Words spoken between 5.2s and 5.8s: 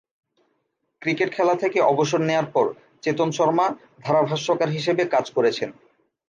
করেছেন।